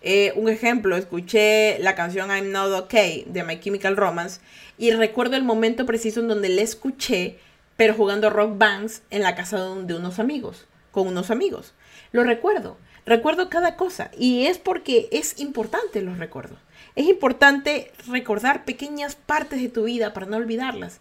[0.00, 4.40] Eh, un ejemplo, escuché la canción I'm Not Okay de My Chemical Romance
[4.78, 7.38] y recuerdo el momento preciso en donde la escuché,
[7.78, 11.74] pero jugando rock bands en la casa de unos amigos, con unos amigos.
[12.10, 12.76] Lo recuerdo.
[13.06, 16.58] Recuerdo cada cosa y es porque es importante los recuerdos.
[16.96, 20.98] Es importante recordar pequeñas partes de tu vida para no olvidarlas,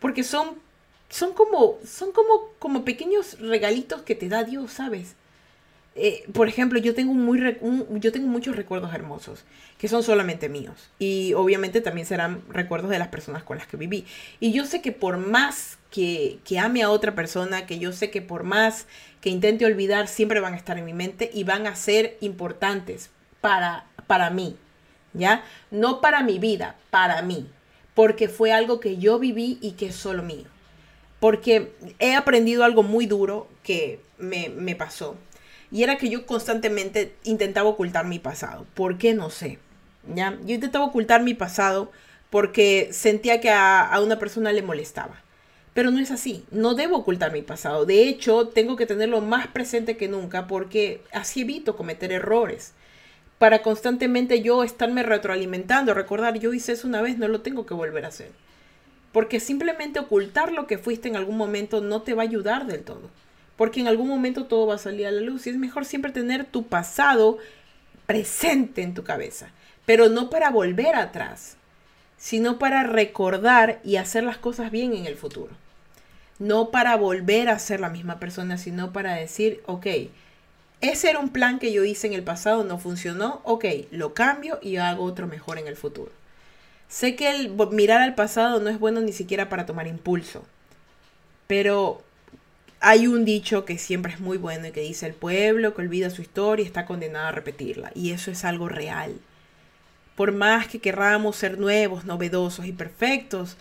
[0.00, 0.54] porque son
[1.10, 5.16] son como son como como pequeños regalitos que te da Dios, ¿sabes?
[5.96, 7.40] Eh, por ejemplo, yo tengo, muy
[8.00, 9.44] yo tengo muchos recuerdos hermosos
[9.78, 10.90] que son solamente míos.
[10.98, 14.04] Y obviamente también serán recuerdos de las personas con las que viví.
[14.40, 18.10] Y yo sé que por más que, que ame a otra persona, que yo sé
[18.10, 18.86] que por más
[19.20, 23.10] que intente olvidar, siempre van a estar en mi mente y van a ser importantes
[23.40, 24.56] para, para mí.
[25.12, 25.44] ¿Ya?
[25.70, 27.48] No para mi vida, para mí.
[27.94, 30.46] Porque fue algo que yo viví y que es solo mío.
[31.20, 35.16] Porque he aprendido algo muy duro que me, me pasó
[35.74, 38.64] y era que yo constantemente intentaba ocultar mi pasado.
[38.74, 39.12] ¿Por qué?
[39.12, 39.58] No sé.
[40.14, 40.38] ¿ya?
[40.46, 41.90] Yo intentaba ocultar mi pasado
[42.30, 45.20] porque sentía que a, una persona le molestaba.
[45.72, 47.86] Pero no es así, no debo ocultar mi pasado.
[47.86, 52.72] De hecho, tengo que tenerlo más presente que nunca porque así evito cometer errores.
[53.38, 57.74] Para constantemente yo estarme retroalimentando, recordar, yo hice eso una vez, no lo tengo que
[57.74, 58.30] volver a hacer.
[59.10, 62.84] Porque simplemente ocultar lo que fuiste en algún momento no te va a ayudar del
[62.84, 63.10] todo
[63.56, 66.12] porque en algún momento todo va a salir a la luz y es mejor siempre
[66.12, 67.38] tener tu pasado
[68.06, 69.48] presente en tu cabeza,
[69.86, 71.56] pero no para volver atrás,
[72.16, 75.52] sino para recordar y hacer las cosas bien en el futuro.
[76.38, 79.86] No para volver a ser la misma persona, sino para decir, ok,
[80.80, 84.58] ese era un plan que yo hice en el pasado, no funcionó, ok, lo cambio
[84.60, 86.10] y hago otro mejor en el futuro.
[86.88, 90.44] Sé que el mirar al pasado no es bueno ni siquiera para tomar impulso,
[91.46, 92.02] pero
[92.84, 96.10] hay un dicho que siempre es muy bueno y que dice el pueblo que olvida
[96.10, 97.90] su historia está condenado a repetirla.
[97.94, 99.18] Y eso es algo real.
[100.16, 103.56] Por más que querramos ser nuevos, novedosos y perfectos,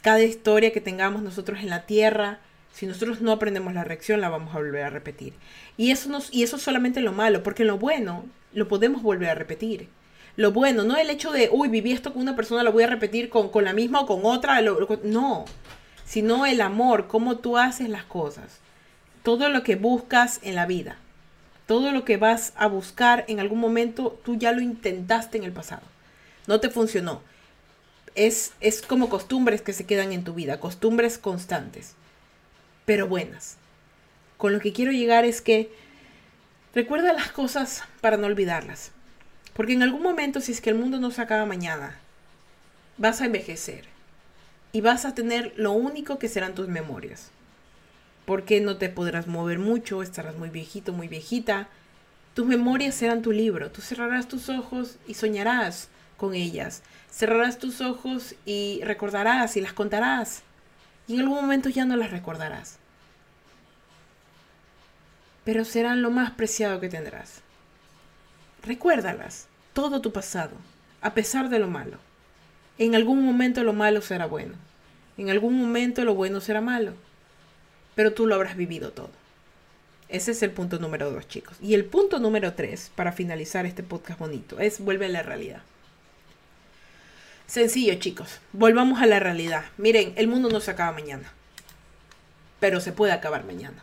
[0.00, 2.40] cada historia que tengamos nosotros en la tierra,
[2.72, 5.34] si nosotros no aprendemos la reacción, la vamos a volver a repetir.
[5.76, 9.28] Y eso, nos, y eso es solamente lo malo, porque lo bueno lo podemos volver
[9.28, 9.88] a repetir.
[10.36, 12.86] Lo bueno, no el hecho de, uy, viví esto con una persona, lo voy a
[12.86, 14.62] repetir con, con la misma o con otra.
[15.02, 15.44] no,
[16.08, 18.60] sino el amor, cómo tú haces las cosas,
[19.22, 20.96] todo lo que buscas en la vida,
[21.66, 25.52] todo lo que vas a buscar en algún momento, tú ya lo intentaste en el
[25.52, 25.82] pasado,
[26.46, 27.20] no te funcionó.
[28.14, 31.94] Es, es como costumbres que se quedan en tu vida, costumbres constantes,
[32.86, 33.58] pero buenas.
[34.38, 35.70] Con lo que quiero llegar es que
[36.74, 38.92] recuerda las cosas para no olvidarlas.
[39.52, 41.98] Porque en algún momento, si es que el mundo no se acaba mañana,
[42.96, 43.97] vas a envejecer
[44.72, 47.30] y vas a tener lo único que serán tus memorias.
[48.24, 51.68] Porque no te podrás mover mucho, estarás muy viejito, muy viejita.
[52.34, 53.70] Tus memorias serán tu libro.
[53.70, 56.82] Tú cerrarás tus ojos y soñarás con ellas.
[57.10, 60.42] Cerrarás tus ojos y recordarás y las contarás.
[61.06, 62.78] Y en algún momento ya no las recordarás.
[65.44, 67.40] Pero serán lo más preciado que tendrás.
[68.62, 70.50] Recuérdalas, todo tu pasado,
[71.00, 71.96] a pesar de lo malo.
[72.78, 74.54] En algún momento lo malo será bueno.
[75.16, 76.92] En algún momento lo bueno será malo.
[77.96, 79.10] Pero tú lo habrás vivido todo.
[80.08, 81.56] Ese es el punto número dos, chicos.
[81.60, 85.62] Y el punto número tres, para finalizar este podcast bonito, es vuelve a la realidad.
[87.46, 88.40] Sencillo, chicos.
[88.52, 89.64] Volvamos a la realidad.
[89.76, 91.32] Miren, el mundo no se acaba mañana.
[92.60, 93.82] Pero se puede acabar mañana.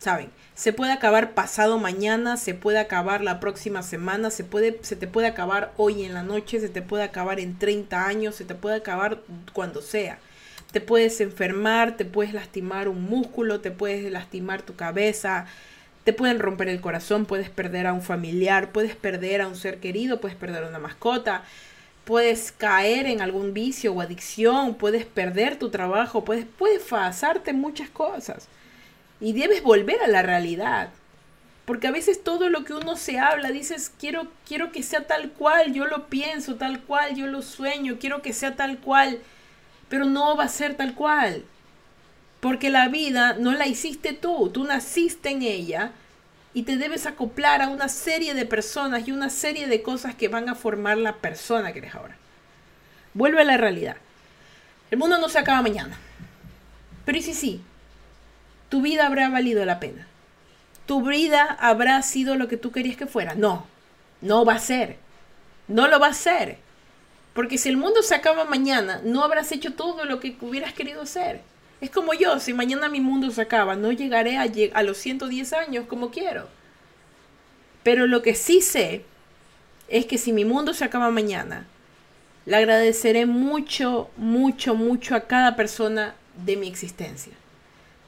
[0.00, 0.30] ¿Saben?
[0.54, 5.06] Se puede acabar pasado mañana, se puede acabar la próxima semana, se, puede, se te
[5.06, 8.54] puede acabar hoy en la noche, se te puede acabar en 30 años, se te
[8.54, 9.20] puede acabar
[9.52, 10.18] cuando sea.
[10.72, 15.44] Te puedes enfermar, te puedes lastimar un músculo, te puedes lastimar tu cabeza,
[16.04, 19.80] te pueden romper el corazón, puedes perder a un familiar, puedes perder a un ser
[19.80, 21.42] querido, puedes perder a una mascota,
[22.06, 27.90] puedes caer en algún vicio o adicción, puedes perder tu trabajo, puedes, puedes pasarte muchas
[27.90, 28.48] cosas.
[29.20, 30.90] Y debes volver a la realidad.
[31.64, 35.30] Porque a veces todo lo que uno se habla, dices, quiero, quiero que sea tal
[35.30, 39.20] cual, yo lo pienso tal cual, yo lo sueño, quiero que sea tal cual,
[39.88, 41.44] pero no va a ser tal cual.
[42.40, 45.92] Porque la vida no la hiciste tú, tú naciste en ella
[46.54, 50.28] y te debes acoplar a una serie de personas y una serie de cosas que
[50.28, 52.16] van a formar la persona que eres ahora.
[53.14, 53.96] Vuelve a la realidad.
[54.90, 55.96] El mundo no se acaba mañana.
[57.04, 57.60] Pero ¿y si sí?
[58.70, 60.06] Tu vida habrá valido la pena.
[60.86, 63.34] Tu vida habrá sido lo que tú querías que fuera.
[63.34, 63.66] No,
[64.22, 64.96] no va a ser.
[65.68, 66.56] No lo va a ser.
[67.34, 71.02] Porque si el mundo se acaba mañana, no habrás hecho todo lo que hubieras querido
[71.02, 71.42] hacer.
[71.80, 75.52] Es como yo, si mañana mi mundo se acaba, no llegaré a, a los 110
[75.52, 76.48] años como quiero.
[77.82, 79.04] Pero lo que sí sé
[79.88, 81.66] es que si mi mundo se acaba mañana,
[82.46, 87.32] le agradeceré mucho, mucho, mucho a cada persona de mi existencia.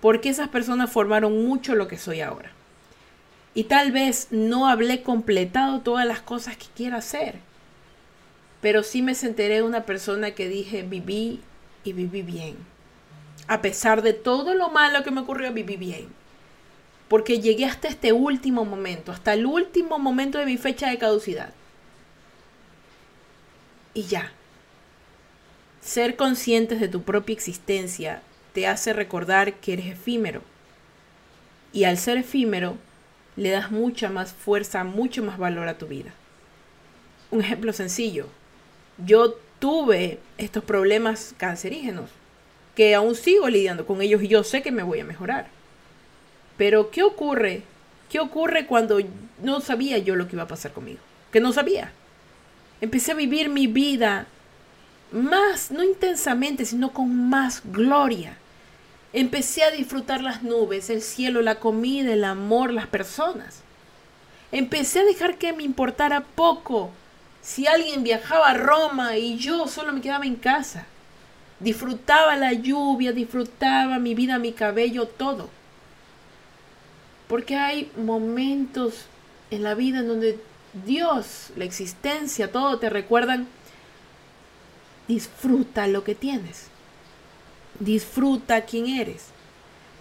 [0.03, 2.51] Porque esas personas formaron mucho lo que soy ahora.
[3.55, 7.37] Y tal vez no hablé completado todas las cosas que quiero hacer.
[8.61, 11.39] Pero sí me sentiré una persona que dije viví
[11.85, 12.57] y viví bien.
[13.47, 16.09] A pesar de todo lo malo que me ocurrió, viví bien.
[17.07, 21.55] Porque llegué hasta este último momento, hasta el último momento de mi fecha de caducidad.
[23.95, 24.33] Y ya.
[25.81, 28.21] Ser conscientes de tu propia existencia
[28.53, 30.43] te hace recordar que eres efímero.
[31.73, 32.77] Y al ser efímero,
[33.37, 36.13] le das mucha más fuerza, mucho más valor a tu vida.
[37.31, 38.27] Un ejemplo sencillo.
[38.99, 42.11] Yo tuve estos problemas cancerígenos,
[42.75, 45.47] que aún sigo lidiando con ellos y yo sé que me voy a mejorar.
[46.57, 47.63] Pero ¿qué ocurre?
[48.11, 48.99] ¿Qué ocurre cuando
[49.43, 51.01] no sabía yo lo que iba a pasar conmigo?
[51.31, 51.93] Que no sabía.
[52.83, 54.27] Empecé a vivir mi vida
[55.13, 58.37] más, no intensamente, sino con más gloria.
[59.13, 63.63] Empecé a disfrutar las nubes, el cielo, la comida, el amor, las personas.
[64.53, 66.91] Empecé a dejar que me importara poco
[67.43, 70.87] si alguien viajaba a Roma y yo solo me quedaba en casa.
[71.61, 75.51] Disfrutaba la lluvia, disfrutaba mi vida, mi cabello, todo.
[77.29, 79.07] Porque hay momentos
[79.51, 80.41] en la vida en donde
[80.87, 83.47] Dios, la existencia, todo te recuerdan,
[85.07, 86.72] disfruta lo que tienes.
[87.83, 89.25] Disfruta quién eres.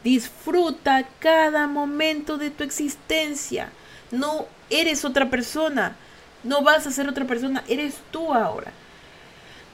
[0.03, 3.69] Disfruta cada momento de tu existencia.
[4.11, 5.95] No eres otra persona.
[6.43, 7.63] No vas a ser otra persona.
[7.67, 8.71] Eres tú ahora.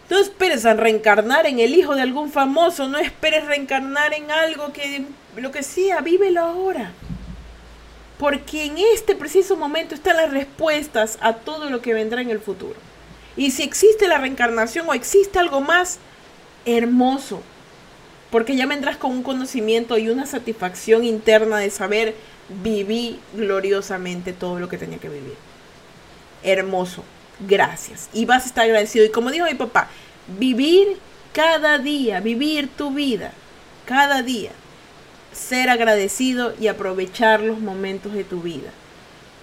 [0.10, 2.88] No esperes a reencarnar en el hijo de algún famoso.
[2.88, 5.04] No esperes reencarnar en algo que
[5.36, 6.00] lo que sea.
[6.00, 6.94] Vívelo ahora.
[8.18, 12.40] Porque en este preciso momento están las respuestas a todo lo que vendrá en el
[12.40, 12.80] futuro.
[13.36, 16.00] Y si existe la reencarnación o existe algo más
[16.66, 17.44] hermoso,
[18.30, 22.16] porque ya vendrás con un conocimiento y una satisfacción interna de saber
[22.50, 25.36] viví gloriosamente todo lo que tenía que vivir.
[26.44, 27.04] Hermoso,
[27.40, 28.10] gracias.
[28.14, 29.06] Y vas a estar agradecido.
[29.06, 29.90] Y como dijo mi papá,
[30.40, 30.98] vivir
[31.34, 33.32] cada día, vivir tu vida,
[33.86, 34.52] cada día.
[35.32, 38.72] Ser agradecido y aprovechar los momentos de tu vida.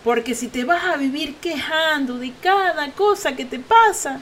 [0.02, 4.20] Porque si te vas a vivir quejando de cada cosa que te pasa,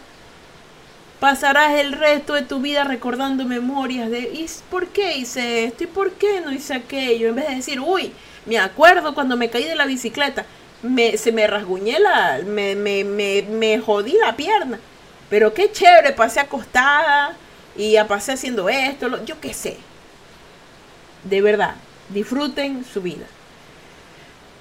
[1.22, 5.84] pasarás el resto de tu vida recordando memorias de ¿y por qué hice esto?
[5.84, 7.28] ¿y por qué no hice aquello?
[7.28, 8.12] En vez de decir, uy,
[8.44, 10.44] me acuerdo cuando me caí de la bicicleta,
[10.82, 14.80] me, se me rasguñé la, me, me, me, me jodí la pierna.
[15.30, 17.36] Pero qué chévere, pasé acostada
[17.76, 19.76] y pasé haciendo esto, yo qué sé.
[21.22, 21.76] De verdad,
[22.08, 23.26] disfruten su vida.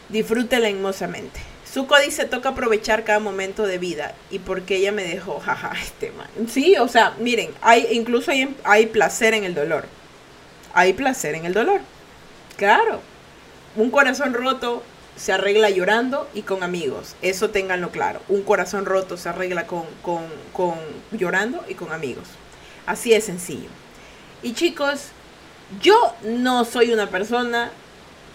[0.09, 1.50] Disfrútenla hermosamente.
[1.71, 4.13] Zuko dice, toca aprovechar cada momento de vida.
[4.29, 6.27] Y porque ella me dejó, jaja, este man.
[6.49, 9.85] Sí, o sea, miren, hay, incluso hay, hay placer en el dolor.
[10.73, 11.81] Hay placer en el dolor.
[12.57, 13.01] Claro.
[13.75, 14.83] Un corazón roto
[15.15, 17.15] se arregla llorando y con amigos.
[17.21, 18.21] Eso ténganlo claro.
[18.27, 20.75] Un corazón roto se arregla con, con, con
[21.11, 22.27] llorando y con amigos.
[22.85, 23.69] Así de sencillo.
[24.43, 25.07] Y chicos,
[25.81, 27.71] yo no soy una persona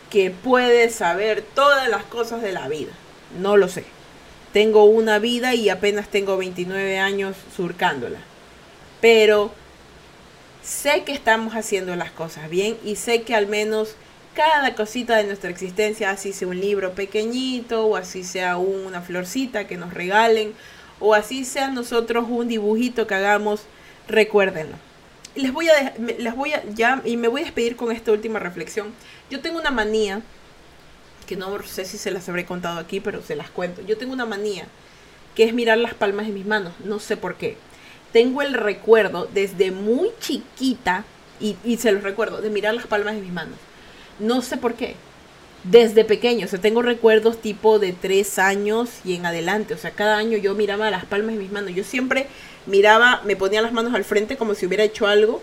[0.09, 2.93] que puede saber todas las cosas de la vida.
[3.39, 3.85] No lo sé.
[4.53, 8.19] Tengo una vida y apenas tengo 29 años surcándola.
[9.01, 9.53] Pero
[10.63, 13.97] sé que estamos haciendo las cosas bien y sé que al menos
[14.35, 19.67] cada cosita de nuestra existencia, así sea un libro pequeñito o así sea una florcita
[19.67, 20.53] que nos regalen
[21.01, 23.63] o así sea nosotros un dibujito que hagamos,
[24.09, 24.77] recuérdenlo.
[25.35, 28.39] Les voy a les voy a ya y me voy a despedir con esta última
[28.39, 28.93] reflexión.
[29.31, 30.23] Yo tengo una manía
[31.27, 33.83] que no sé si se las habré contado aquí, pero se las cuento.
[33.83, 34.67] Yo tengo una manía,
[35.35, 37.57] que es mirar las palmas de mis manos, no sé por qué.
[38.13, 41.05] Tengo el recuerdo desde muy chiquita,
[41.41, 43.59] y, y se los recuerdo, de mirar las palmas de mis manos.
[44.19, 44.95] No sé por qué.
[45.65, 49.75] Desde pequeño, o sea, tengo recuerdos tipo de tres años y en adelante.
[49.75, 51.75] O sea, cada año yo miraba las palmas de mis manos.
[51.75, 52.29] Yo siempre
[52.67, 55.43] miraba, me ponía las manos al frente como si hubiera hecho algo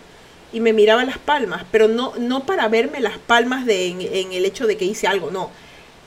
[0.54, 4.34] y me miraba las palmas, pero no, no para verme las palmas de, en, en
[4.34, 5.50] el hecho de que hice algo, no.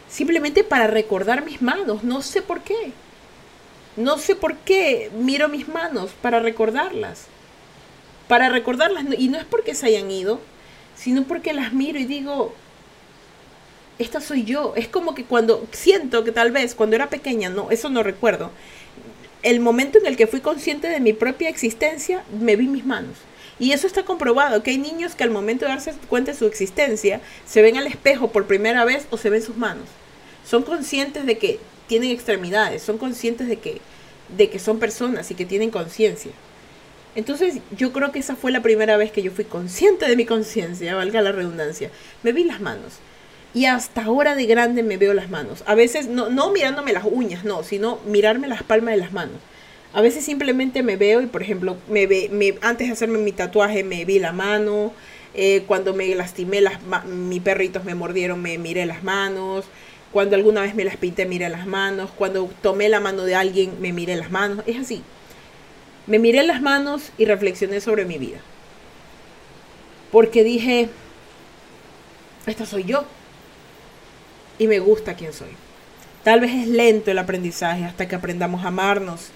[0.08, 2.92] Simplemente para recordar mis manos, no sé por qué.
[3.96, 7.26] No sé por qué miro mis manos para recordarlas.
[8.28, 10.40] Para recordarlas, y no es porque se hayan ido,
[10.94, 12.54] sino porque las miro y digo,
[13.98, 14.74] esta soy yo.
[14.76, 18.50] Es como que cuando siento que tal vez cuando era pequeña, no, eso no recuerdo.
[19.42, 23.16] El momento en el que fui consciente de mi propia existencia, me vi mis manos.
[23.58, 26.46] Y eso está comprobado, que hay niños que al momento de darse cuenta de su
[26.46, 29.88] existencia, se ven al espejo por primera vez o se ven sus manos.
[30.44, 33.80] Son conscientes de que tienen extremidades, son conscientes de que,
[34.36, 36.32] de que son personas y que tienen conciencia.
[37.14, 40.26] Entonces yo creo que esa fue la primera vez que yo fui consciente de mi
[40.26, 41.90] conciencia, valga la redundancia.
[42.22, 42.94] Me vi las manos.
[43.54, 45.64] Y hasta ahora de grande me veo las manos.
[45.66, 49.38] A veces no, no mirándome las uñas, no, sino mirarme las palmas de las manos.
[49.96, 53.82] A veces simplemente me veo y, por ejemplo, me ve, antes de hacerme mi tatuaje
[53.82, 54.92] me vi la mano.
[55.32, 59.64] Eh, cuando me lastimé, las, mis perritos me mordieron, me miré las manos.
[60.12, 62.10] Cuando alguna vez me las pinté, miré las manos.
[62.10, 64.62] Cuando tomé la mano de alguien, me miré las manos.
[64.66, 65.02] Es así.
[66.06, 68.40] Me miré las manos y reflexioné sobre mi vida.
[70.12, 70.90] Porque dije,
[72.44, 73.06] esta soy yo
[74.58, 75.56] y me gusta quién soy.
[76.22, 79.30] Tal vez es lento el aprendizaje hasta que aprendamos a amarnos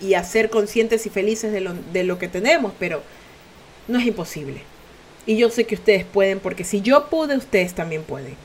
[0.00, 3.02] y a ser conscientes y felices de lo, de lo que tenemos, pero
[3.88, 4.60] no es imposible.
[5.26, 8.36] Y yo sé que ustedes pueden, porque si yo pude, ustedes también pueden.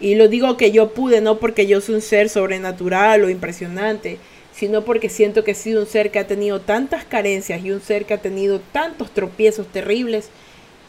[0.00, 4.18] Y lo digo que yo pude no porque yo soy un ser sobrenatural o impresionante,
[4.52, 7.80] sino porque siento que he sido un ser que ha tenido tantas carencias y un
[7.80, 10.28] ser que ha tenido tantos tropiezos terribles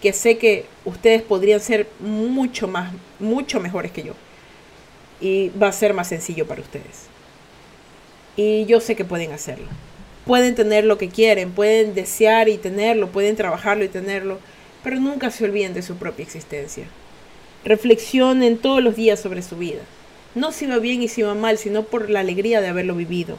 [0.02, 4.14] que sé que ustedes podrían ser mucho más, mucho mejores que yo
[5.20, 7.08] y va a ser más sencillo para ustedes.
[8.36, 9.68] Y yo sé que pueden hacerlo.
[10.28, 14.40] Pueden tener lo que quieren, pueden desear y tenerlo, pueden trabajarlo y tenerlo,
[14.84, 16.86] pero nunca se olviden de su propia existencia.
[17.64, 19.80] Reflexionen todos los días sobre su vida.
[20.36, 23.38] No si va bien y si va mal, sino por la alegría de haberlo vivido.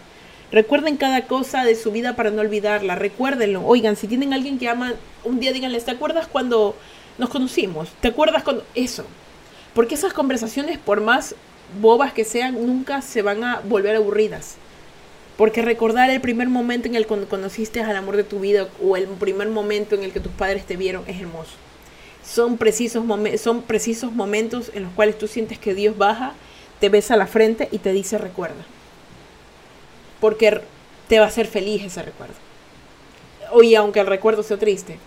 [0.51, 2.94] Recuerden cada cosa de su vida para no olvidarla.
[2.94, 3.64] Recuérdenlo.
[3.66, 6.74] Oigan, si tienen alguien que ama, un día díganles, ¿te acuerdas cuando
[7.18, 7.90] nos conocimos?
[8.01, 8.64] ¿Te acuerdas cuando...
[8.74, 9.05] Eso.
[9.74, 11.35] Porque esas conversaciones, por más
[11.81, 14.57] bobas que sean, nunca se van a volver aburridas.
[15.38, 18.96] Porque recordar el primer momento en el que conociste al amor de tu vida o
[18.96, 21.53] el primer momento en el que tus padres te vieron es hermoso.
[22.24, 23.05] Son precisos,
[23.40, 26.35] son precisos momentos en los cuales tú sientes que Dios baja,
[26.81, 28.66] te besa la frente y te dice recuerda.
[30.20, 30.61] Porque
[31.07, 32.35] te va a hacer feliz ese recuerdo.
[33.62, 34.98] Y aunque el recuerdo sea triste,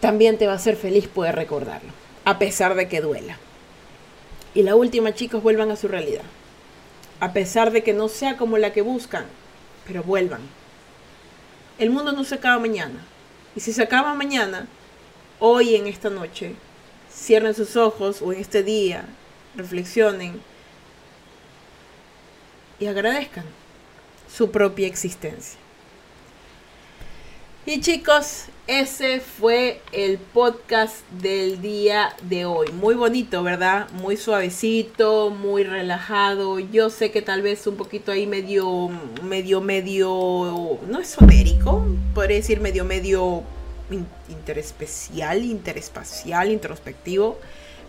[0.00, 1.92] también te va a hacer feliz poder recordarlo,
[2.26, 3.38] a pesar de que duela.
[4.54, 6.24] Y la última, chicos, vuelvan a su realidad.
[7.20, 9.26] A pesar de que no sea como la que buscan,
[9.86, 10.40] pero vuelvan.
[11.78, 13.04] El mundo no se acaba mañana.
[13.56, 14.66] Y si se acaba mañana,
[15.40, 16.54] hoy en esta noche,
[17.12, 19.04] cierren sus ojos o en este día,
[19.56, 20.40] reflexionen
[22.78, 23.44] y agradezcan
[24.32, 25.58] su propia existencia.
[27.70, 32.72] Y chicos, ese fue el podcast del día de hoy.
[32.72, 33.90] Muy bonito, ¿verdad?
[33.90, 36.60] Muy suavecito, muy relajado.
[36.60, 38.88] Yo sé que tal vez un poquito ahí medio,
[39.22, 43.42] medio, medio, no esotérico, podría decir medio, medio
[44.30, 47.38] interespecial, interespacial, introspectivo.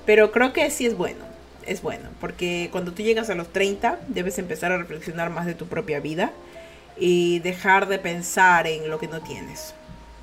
[0.05, 1.23] Pero creo que sí es bueno,
[1.65, 5.53] es bueno, porque cuando tú llegas a los 30 debes empezar a reflexionar más de
[5.53, 6.33] tu propia vida
[6.99, 9.73] y dejar de pensar en lo que no tienes.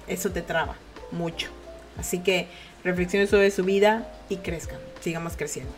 [0.06, 0.76] Eso te traba
[1.10, 1.48] mucho.
[1.98, 2.48] Así que
[2.84, 5.72] reflexionen sobre su vida y crezcan, sigamos creciendo.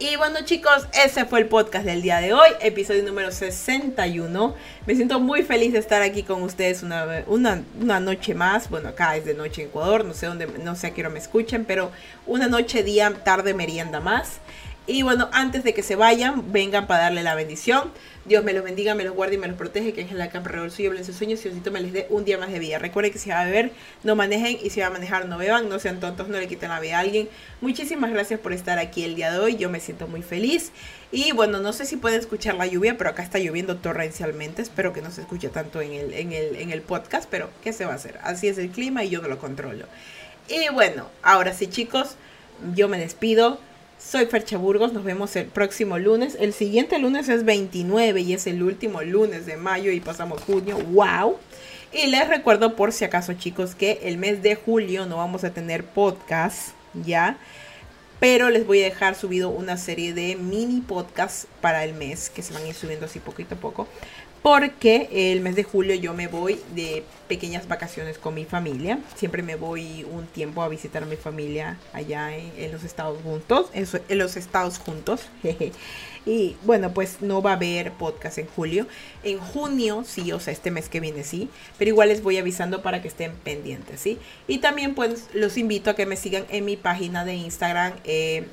[0.00, 4.54] Y bueno chicos, ese fue el podcast del día de hoy, episodio número 61.
[4.86, 8.70] Me siento muy feliz de estar aquí con ustedes una, una, una, noche más.
[8.70, 11.10] Bueno, acá es de noche en Ecuador, no sé dónde, no sé a qué hora
[11.10, 11.90] me escuchen, pero
[12.26, 14.38] una noche, día, tarde, merienda más.
[14.88, 17.92] Y bueno, antes de que se vayan, vengan para darle la bendición.
[18.24, 20.50] Dios me los bendiga, me los guarde y me los protege, que en la campa
[20.50, 22.78] el suyo, en sus sueños, y Diosito me les dé un día más de vida.
[22.78, 23.70] Recuerden que si va a beber,
[24.02, 26.70] no manejen, y si va a manejar, no beban, no sean tontos, no le quiten
[26.70, 27.28] la vida a alguien.
[27.60, 30.72] Muchísimas gracias por estar aquí el día de hoy, yo me siento muy feliz.
[31.12, 34.94] Y bueno, no sé si pueden escuchar la lluvia, pero acá está lloviendo torrencialmente, espero
[34.94, 37.84] que no se escuche tanto en el, en el, en el podcast, pero ¿qué se
[37.84, 38.18] va a hacer?
[38.22, 39.84] Así es el clima y yo no lo controlo.
[40.48, 42.16] Y bueno, ahora sí chicos,
[42.74, 43.60] yo me despido.
[43.98, 46.36] Soy Fercha Burgos, nos vemos el próximo lunes.
[46.38, 50.78] El siguiente lunes es 29 y es el último lunes de mayo y pasamos junio.
[50.78, 51.36] ¡Wow!
[51.92, 55.50] Y les recuerdo por si acaso chicos que el mes de julio no vamos a
[55.50, 57.38] tener podcast, ¿ya?
[58.20, 62.42] Pero les voy a dejar subido una serie de mini podcasts para el mes que
[62.42, 63.88] se van a ir subiendo así poquito a poco
[64.48, 68.98] porque el mes de julio yo me voy de pequeñas vacaciones con mi familia.
[69.14, 73.66] Siempre me voy un tiempo a visitar a mi familia allá en, los Estados Juntos,
[73.74, 75.28] en, los Estados Juntos.
[76.24, 78.86] y bueno, pues no va a haber podcast en julio.
[79.22, 82.80] En junio sí, o sea, este mes que viene sí, pero igual les voy avisando
[82.80, 84.18] para que estén pendientes, ¿sí?
[84.46, 87.92] Y también pues los invito a que me sigan en mi página de Instagram.
[88.04, 88.46] Eh,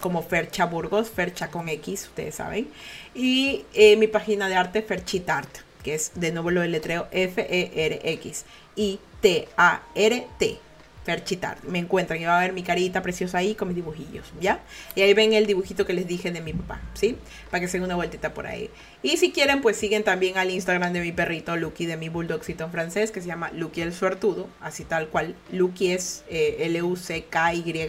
[0.00, 2.68] como Fercha Burgos, Fercha con X, ustedes saben.
[3.14, 8.44] Y eh, mi página de arte, Ferchitart, que es de nuevo lo del letreo F-E-R-X
[8.74, 10.58] y T-A-R-T.
[11.06, 11.62] Ferchitart.
[11.62, 14.60] Me encuentran y va a ver mi carita preciosa ahí con mis dibujillos, ¿ya?
[14.96, 17.16] Y ahí ven el dibujito que les dije de mi papá, ¿sí?
[17.48, 18.70] Para que se den una vueltita por ahí.
[19.04, 22.64] Y si quieren, pues siguen también al Instagram de mi perrito Lucky, de mi bulldogcito
[22.64, 25.36] en francés, que se llama Lucky el Suertudo, así tal cual.
[25.52, 27.88] Lucky es eh, L-U-C-K-Y,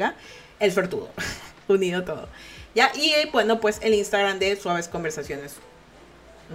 [0.60, 1.10] el Suertudo.
[1.68, 2.28] unido todo.
[2.76, 5.56] Ya, y eh, bueno, pues el Instagram de Suaves Conversaciones.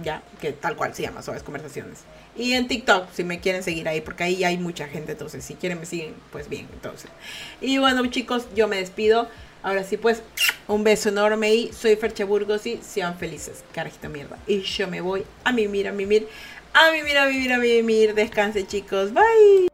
[0.03, 1.99] Ya, que tal cual se llama Suaves Conversaciones.
[2.35, 5.53] Y en TikTok, si me quieren seguir ahí, porque ahí hay mucha gente, entonces si
[5.53, 7.11] quieren me siguen, pues bien, entonces.
[7.61, 9.27] Y bueno, chicos, yo me despido.
[9.61, 10.21] Ahora sí, pues,
[10.67, 14.37] un beso enorme y soy Fercha Burgos y sean felices, carajita mierda.
[14.45, 16.27] Y yo me voy a mimir, a mimir,
[16.73, 18.13] a mimir, a mimir, a mimir.
[18.13, 19.13] Descanse, chicos.
[19.13, 19.72] Bye.